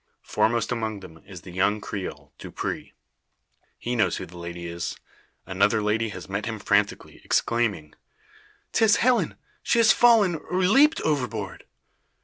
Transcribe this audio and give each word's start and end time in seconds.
Foremost 0.23 0.71
among 0.71 1.01
them 1.01 1.21
is 1.27 1.41
the 1.41 1.51
young 1.51 1.79
Creole, 1.79 2.33
Dupre. 2.39 2.91
He 3.77 3.95
knows 3.95 4.17
who 4.17 4.25
the 4.25 4.35
lady 4.39 4.65
is. 4.65 4.97
Another 5.45 5.79
lady 5.79 6.09
has 6.09 6.27
met 6.27 6.47
him 6.47 6.57
frantically, 6.57 7.21
exclaiming 7.23 7.93
"'Tis 8.73 8.95
Helen! 8.95 9.35
She 9.61 9.77
has 9.77 9.91
fallen, 9.91 10.37
or 10.37 10.57
leaped 10.63 11.01
overboard." 11.01 11.65